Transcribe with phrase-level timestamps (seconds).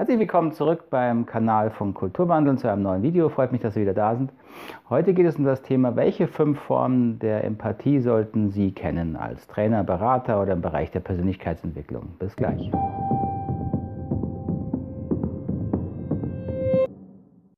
[0.00, 3.28] Herzlich willkommen zurück beim Kanal von Kulturwandeln zu einem neuen Video.
[3.28, 4.32] Freut mich, dass Sie wieder da sind.
[4.88, 9.46] Heute geht es um das Thema, welche fünf Formen der Empathie sollten Sie kennen als
[9.46, 12.14] Trainer, Berater oder im Bereich der Persönlichkeitsentwicklung.
[12.18, 12.70] Bis gleich.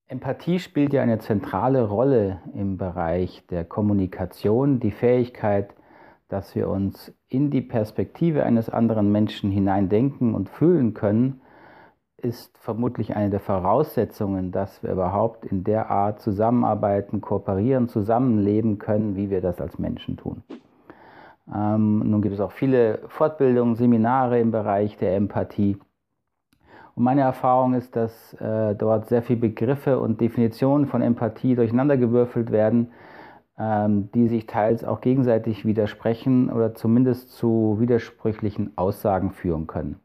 [0.08, 5.76] Empathie spielt ja eine zentrale Rolle im Bereich der Kommunikation, die Fähigkeit,
[6.28, 11.41] dass wir uns in die Perspektive eines anderen Menschen hineindenken und fühlen können,
[12.22, 19.16] ist vermutlich eine der Voraussetzungen, dass wir überhaupt in der Art zusammenarbeiten, kooperieren, zusammenleben können,
[19.16, 20.42] wie wir das als Menschen tun.
[21.52, 25.76] Ähm, nun gibt es auch viele Fortbildungen, Seminare im Bereich der Empathie.
[26.94, 32.52] Und meine Erfahrung ist, dass äh, dort sehr viele Begriffe und Definitionen von Empathie durcheinandergewürfelt
[32.52, 32.92] werden,
[33.58, 39.96] ähm, die sich teils auch gegenseitig widersprechen oder zumindest zu widersprüchlichen Aussagen führen können.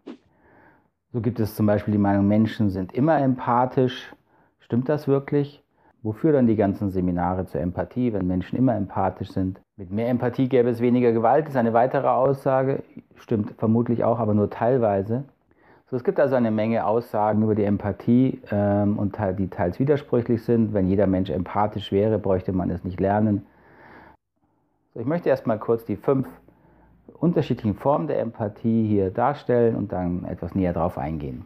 [1.18, 4.14] So gibt es zum Beispiel die Meinung, Menschen sind immer empathisch.
[4.60, 5.64] Stimmt das wirklich?
[6.04, 9.60] Wofür dann die ganzen Seminare zur Empathie, wenn Menschen immer empathisch sind?
[9.78, 12.84] Mit mehr Empathie gäbe es weniger Gewalt, ist eine weitere Aussage.
[13.16, 15.24] Stimmt vermutlich auch, aber nur teilweise.
[15.90, 20.44] So, es gibt also eine Menge Aussagen über die Empathie ähm, und die teils widersprüchlich
[20.44, 20.76] sind.
[20.76, 23.44] Wenn jeder Mensch empathisch wäre, bräuchte man es nicht lernen.
[24.94, 26.28] So, ich möchte erstmal kurz die fünf
[27.20, 31.46] unterschiedlichen Formen der Empathie hier darstellen und dann etwas näher darauf eingehen.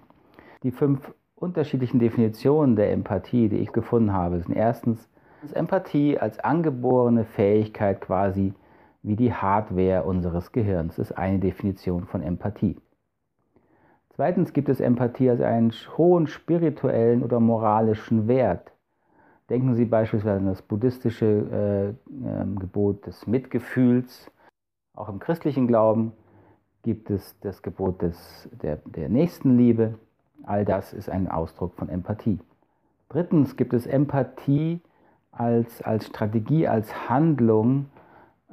[0.63, 5.09] Die fünf unterschiedlichen Definitionen der Empathie, die ich gefunden habe, sind erstens
[5.53, 8.53] Empathie als angeborene Fähigkeit quasi
[9.01, 10.99] wie die Hardware unseres Gehirns.
[10.99, 12.77] Ist eine Definition von Empathie.
[14.09, 18.71] Zweitens gibt es Empathie als einen hohen spirituellen oder moralischen Wert.
[19.49, 24.29] Denken Sie beispielsweise an das buddhistische äh, äh, Gebot des Mitgefühls
[25.01, 26.13] auch im christlichen Glauben
[26.83, 29.95] gibt es das Gebot des, der, der Nächstenliebe.
[30.43, 32.39] All das ist ein Ausdruck von Empathie.
[33.09, 34.79] Drittens gibt es Empathie
[35.31, 37.87] als, als Strategie, als Handlung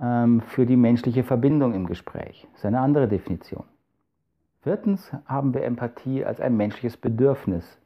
[0.00, 2.46] ähm, für die menschliche Verbindung im Gespräch.
[2.52, 3.64] Das ist eine andere Definition.
[4.62, 7.78] Viertens haben wir Empathie als ein menschliches Bedürfnis.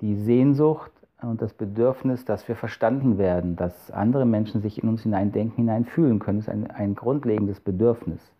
[0.00, 0.92] Die Sehnsucht
[1.26, 6.18] und das Bedürfnis, dass wir verstanden werden, dass andere Menschen sich in uns hineindenken, hineinfühlen
[6.18, 8.32] können, ist ein, ein grundlegendes Bedürfnis.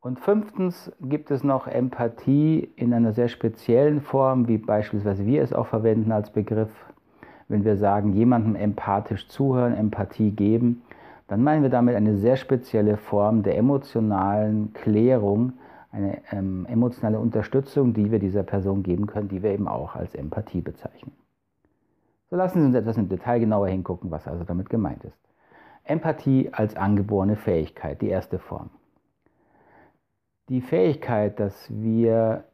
[0.00, 5.52] Und fünftens gibt es noch Empathie in einer sehr speziellen Form, wie beispielsweise wir es
[5.52, 6.70] auch verwenden als Begriff.
[7.48, 10.82] Wenn wir sagen, jemandem empathisch zuhören, Empathie geben,
[11.26, 15.54] dann meinen wir damit eine sehr spezielle Form der emotionalen Klärung,
[15.90, 20.14] eine ähm, emotionale Unterstützung, die wir dieser Person geben können, die wir eben auch als
[20.14, 21.12] Empathie bezeichnen.
[22.36, 25.18] Lassen Sie uns etwas im Detail genauer hingucken, was also damit gemeint ist.
[25.84, 28.70] Empathie als angeborene Fähigkeit, die erste Form.
[30.48, 32.44] Die Fähigkeit, dass wir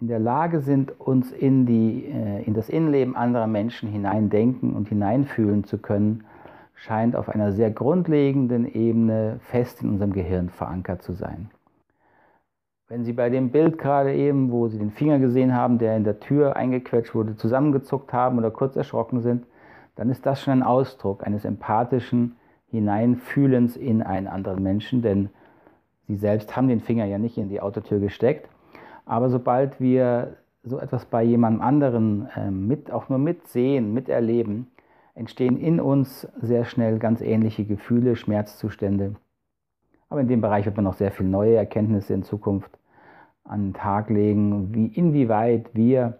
[0.00, 4.88] in der Lage sind, uns in, die, äh, in das Innenleben anderer Menschen hineindenken und
[4.88, 6.24] hineinfühlen zu können,
[6.74, 11.50] scheint auf einer sehr grundlegenden Ebene fest in unserem Gehirn verankert zu sein.
[12.90, 16.04] Wenn Sie bei dem Bild gerade eben, wo Sie den Finger gesehen haben, der in
[16.04, 19.44] der Tür eingequetscht wurde, zusammengezuckt haben oder kurz erschrocken sind,
[19.94, 22.36] dann ist das schon ein Ausdruck eines empathischen
[22.70, 25.28] Hineinfühlens in einen anderen Menschen, denn
[26.06, 28.48] Sie selbst haben den Finger ja nicht in die Autotür gesteckt.
[29.04, 34.68] Aber sobald wir so etwas bei jemandem anderen äh, mit, auch nur mitsehen, miterleben,
[35.14, 39.16] entstehen in uns sehr schnell ganz ähnliche Gefühle, Schmerzzustände.
[40.08, 42.70] Aber in dem Bereich wird man noch sehr viele neue Erkenntnisse in Zukunft
[43.44, 46.18] an den Tag legen, wie inwieweit wir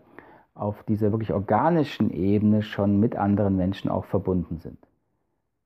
[0.55, 4.79] auf dieser wirklich organischen Ebene schon mit anderen Menschen auch verbunden sind.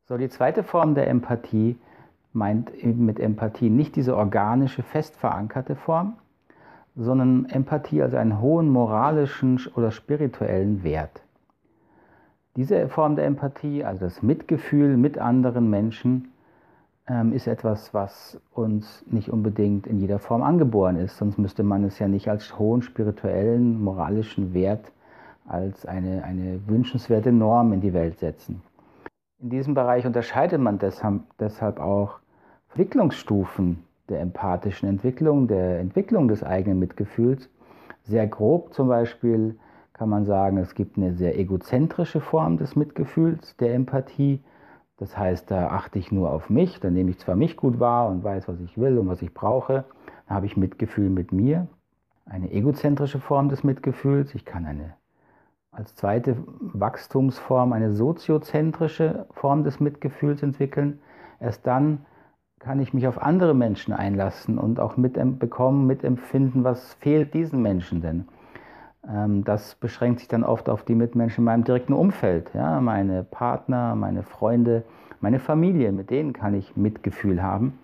[0.04, 1.76] So, die zweite Form der Empathie
[2.32, 6.14] meint eben mit Empathie nicht diese organische, fest verankerte Form,
[6.96, 11.22] sondern Empathie als einen hohen moralischen oder spirituellen Wert.
[12.56, 16.31] Diese Form der Empathie, also das Mitgefühl mit anderen Menschen,
[17.08, 21.16] ähm, ist etwas, was uns nicht unbedingt in jeder Form angeboren ist.
[21.16, 24.92] Sonst müsste man es ja nicht als hohen spirituellen, moralischen Wert,
[25.46, 28.62] als eine, eine wünschenswerte Norm in die Welt setzen.
[29.40, 32.20] In diesem Bereich unterscheidet man deshalb, deshalb auch
[32.70, 37.50] Entwicklungsstufen der empathischen Entwicklung, der Entwicklung des eigenen Mitgefühls.
[38.04, 39.58] Sehr grob zum Beispiel
[39.92, 44.40] kann man sagen, es gibt eine sehr egozentrische Form des Mitgefühls, der Empathie,
[45.02, 48.08] das heißt, da achte ich nur auf mich, dann nehme ich zwar mich gut wahr
[48.08, 49.84] und weiß, was ich will und was ich brauche,
[50.28, 51.66] dann habe ich Mitgefühl mit mir,
[52.24, 54.32] eine egozentrische Form des Mitgefühls.
[54.36, 54.94] Ich kann eine
[55.72, 61.00] als zweite Wachstumsform eine soziozentrische Form des Mitgefühls entwickeln.
[61.40, 62.04] Erst dann
[62.60, 68.02] kann ich mich auf andere Menschen einlassen und auch mitbekommen, mitempfinden, was fehlt diesen Menschen
[68.02, 68.28] denn.
[69.08, 73.24] Ähm, das beschränkt sich dann oft auf die Mitmenschen in meinem direkten Umfeld, ja, meine
[73.24, 74.84] Partner, meine Freunde,
[75.20, 77.78] meine Familie, mit denen kann ich Mitgefühl haben.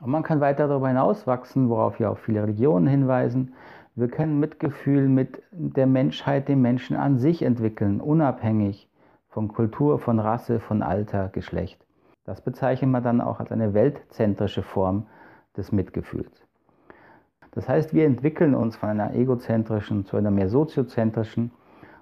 [0.00, 3.54] Und man kann weiter darüber hinaus wachsen, worauf ja auch viele Religionen hinweisen.
[3.94, 8.90] Wir können Mitgefühl mit der Menschheit, dem Menschen an sich entwickeln, unabhängig
[9.28, 11.84] von Kultur, von Rasse, von Alter, Geschlecht.
[12.24, 15.06] Das bezeichnet man dann auch als eine weltzentrische Form
[15.56, 16.45] des Mitgefühls.
[17.56, 21.50] Das heißt, wir entwickeln uns von einer egozentrischen zu einer mehr soziozentrischen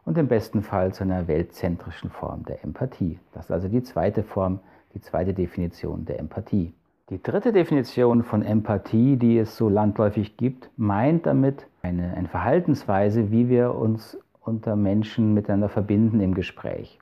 [0.04, 3.20] und im besten Fall zu einer weltzentrischen Form der Empathie.
[3.32, 4.58] Das ist also die zweite Form,
[4.94, 6.74] die zweite Definition der Empathie.
[7.08, 13.30] Die dritte Definition von Empathie, die es so landläufig gibt, meint damit eine, eine Verhaltensweise,
[13.30, 16.98] wie wir uns unter Menschen miteinander verbinden im Gespräch.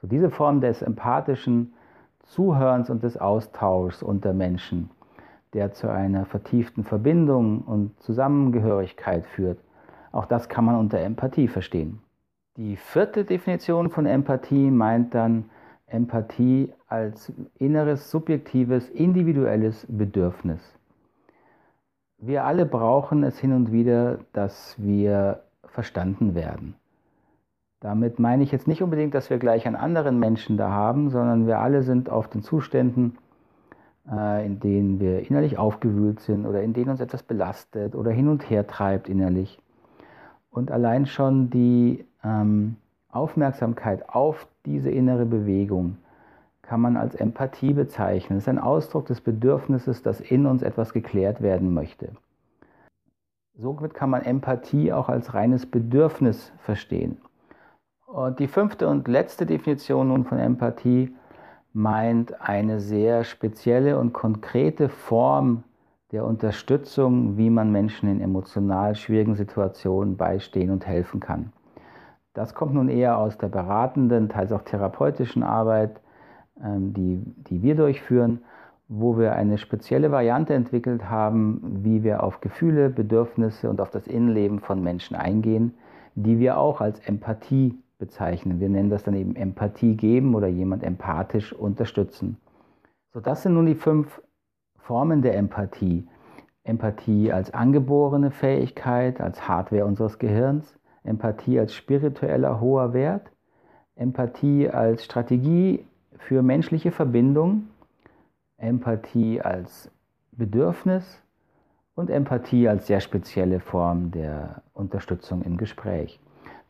[0.00, 1.74] So diese Form des empathischen
[2.24, 4.90] Zuhörens und des Austauschs unter Menschen
[5.54, 9.58] der zu einer vertieften Verbindung und Zusammengehörigkeit führt.
[10.12, 12.00] Auch das kann man unter Empathie verstehen.
[12.56, 15.46] Die vierte Definition von Empathie meint dann
[15.86, 20.60] Empathie als inneres, subjektives, individuelles Bedürfnis.
[22.18, 26.74] Wir alle brauchen es hin und wieder, dass wir verstanden werden.
[27.80, 31.46] Damit meine ich jetzt nicht unbedingt, dass wir gleich an anderen Menschen da haben, sondern
[31.46, 33.18] wir alle sind oft in Zuständen,
[34.06, 38.48] in denen wir innerlich aufgewühlt sind oder in denen uns etwas belastet oder hin und
[38.50, 39.58] her treibt innerlich.
[40.50, 42.76] Und allein schon die ähm,
[43.10, 45.96] Aufmerksamkeit auf diese innere Bewegung
[46.62, 48.38] kann man als Empathie bezeichnen.
[48.38, 52.12] Es ist ein Ausdruck des Bedürfnisses, dass in uns etwas geklärt werden möchte.
[53.56, 57.18] Somit kann man Empathie auch als reines Bedürfnis verstehen.
[58.06, 61.14] Und die fünfte und letzte Definition nun von Empathie
[61.74, 65.64] meint eine sehr spezielle und konkrete Form
[66.12, 71.52] der Unterstützung, wie man Menschen in emotional schwierigen Situationen beistehen und helfen kann.
[72.32, 76.00] Das kommt nun eher aus der beratenden, teils auch therapeutischen Arbeit,
[76.62, 78.40] ähm, die, die wir durchführen,
[78.86, 84.06] wo wir eine spezielle Variante entwickelt haben, wie wir auf Gefühle, Bedürfnisse und auf das
[84.06, 85.74] Innenleben von Menschen eingehen,
[86.14, 88.60] die wir auch als Empathie bezeichnen.
[88.60, 92.38] Wir nennen das dann eben Empathie geben oder jemand empathisch unterstützen.
[93.12, 94.22] So, das sind nun die fünf
[94.78, 96.06] Formen der Empathie.
[96.64, 103.30] Empathie als angeborene Fähigkeit, als Hardware unseres Gehirns, Empathie als spiritueller hoher Wert,
[103.96, 105.86] Empathie als Strategie
[106.16, 107.68] für menschliche Verbindung,
[108.56, 109.90] Empathie als
[110.32, 111.22] Bedürfnis
[111.94, 116.18] und Empathie als sehr spezielle Form der Unterstützung im Gespräch.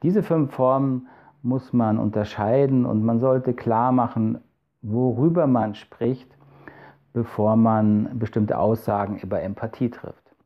[0.05, 1.09] Diese fünf Formen
[1.43, 4.39] muss man unterscheiden und man sollte klar machen,
[4.83, 6.31] worüber man spricht,
[7.15, 10.37] bevor man bestimmte Aussagen über Empathie trifft.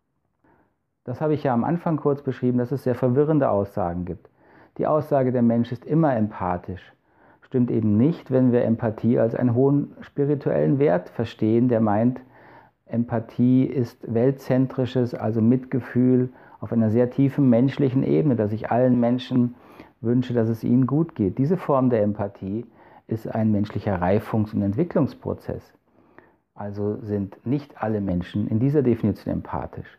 [1.02, 4.30] Das habe ich ja am Anfang kurz beschrieben, dass es sehr verwirrende Aussagen gibt.
[4.76, 6.92] Die Aussage, der Mensch ist immer empathisch,
[7.42, 12.20] stimmt eben nicht, wenn wir Empathie als einen hohen spirituellen Wert verstehen, der meint,
[12.88, 16.30] Empathie ist weltzentrisches, also Mitgefühl
[16.60, 19.54] auf einer sehr tiefen menschlichen Ebene, dass ich allen Menschen
[20.00, 21.38] wünsche, dass es ihnen gut geht.
[21.38, 22.66] Diese Form der Empathie
[23.06, 25.72] ist ein menschlicher Reifungs- und Entwicklungsprozess.
[26.54, 29.98] Also sind nicht alle Menschen in dieser Definition empathisch.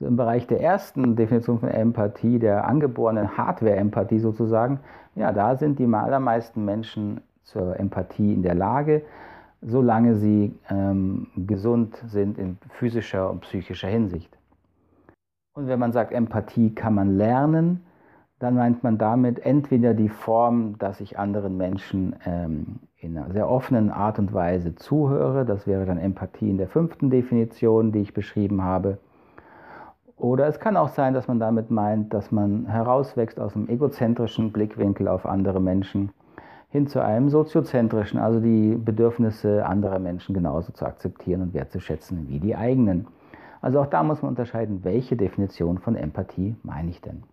[0.00, 4.80] So Im Bereich der ersten Definition von Empathie, der angeborenen Hardware-Empathie sozusagen,
[5.14, 9.02] ja, da sind die allermeisten Menschen zur Empathie in der Lage,
[9.60, 14.36] solange sie ähm, gesund sind in physischer und psychischer Hinsicht.
[15.54, 17.84] Und wenn man sagt, Empathie kann man lernen,
[18.38, 23.48] dann meint man damit entweder die Form, dass ich anderen Menschen ähm, in einer sehr
[23.48, 28.14] offenen Art und Weise zuhöre, das wäre dann Empathie in der fünften Definition, die ich
[28.14, 28.98] beschrieben habe.
[30.16, 34.52] Oder es kann auch sein, dass man damit meint, dass man herauswächst aus einem egozentrischen
[34.52, 36.10] Blickwinkel auf andere Menschen
[36.70, 42.40] hin zu einem soziozentrischen, also die Bedürfnisse anderer Menschen genauso zu akzeptieren und wertzuschätzen wie
[42.40, 43.06] die eigenen.
[43.60, 47.24] Also auch da muss man unterscheiden, welche Definition von Empathie meine ich denn.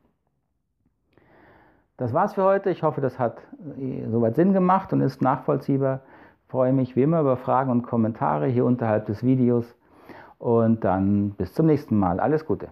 [1.98, 2.70] Das war's für heute.
[2.70, 3.38] Ich hoffe, das hat
[3.78, 6.02] äh, soweit Sinn gemacht und ist nachvollziehbar.
[6.44, 9.76] Ich freue mich wie immer über Fragen und Kommentare hier unterhalb des Videos.
[10.38, 12.20] Und dann bis zum nächsten Mal.
[12.20, 12.70] Alles Gute.